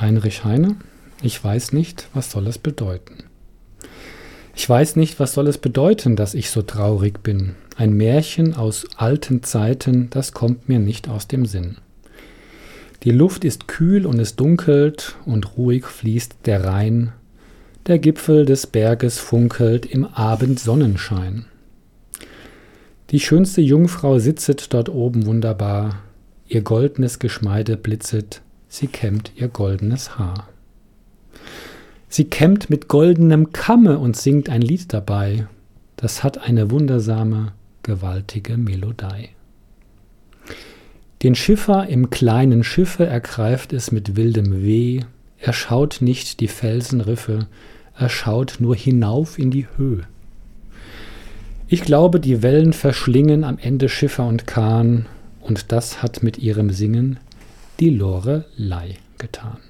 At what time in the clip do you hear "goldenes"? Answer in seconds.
29.48-30.16